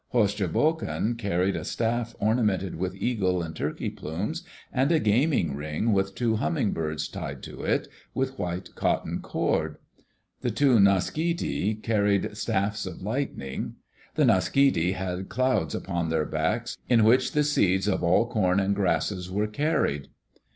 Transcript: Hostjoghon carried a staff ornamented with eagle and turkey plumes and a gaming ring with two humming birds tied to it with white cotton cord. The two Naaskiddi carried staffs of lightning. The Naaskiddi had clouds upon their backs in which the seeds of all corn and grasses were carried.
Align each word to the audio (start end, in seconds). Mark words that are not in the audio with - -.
Hostjoghon 0.15 1.15
carried 1.19 1.55
a 1.55 1.63
staff 1.63 2.15
ornamented 2.19 2.73
with 2.75 2.95
eagle 2.95 3.43
and 3.43 3.55
turkey 3.55 3.91
plumes 3.91 4.41
and 4.73 4.91
a 4.91 4.97
gaming 4.99 5.55
ring 5.55 5.93
with 5.93 6.15
two 6.15 6.37
humming 6.37 6.71
birds 6.71 7.07
tied 7.07 7.43
to 7.43 7.61
it 7.61 7.87
with 8.15 8.39
white 8.39 8.73
cotton 8.73 9.21
cord. 9.21 9.77
The 10.41 10.49
two 10.49 10.79
Naaskiddi 10.79 11.83
carried 11.83 12.35
staffs 12.35 12.87
of 12.87 13.03
lightning. 13.03 13.75
The 14.15 14.25
Naaskiddi 14.25 14.93
had 14.93 15.29
clouds 15.29 15.75
upon 15.75 16.09
their 16.09 16.25
backs 16.25 16.79
in 16.89 17.03
which 17.03 17.33
the 17.33 17.43
seeds 17.43 17.87
of 17.87 18.01
all 18.01 18.27
corn 18.27 18.59
and 18.59 18.73
grasses 18.73 19.29
were 19.29 19.45
carried. 19.45 20.07